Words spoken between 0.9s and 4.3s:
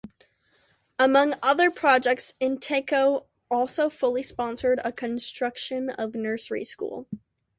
Among other projects, Inteco also fully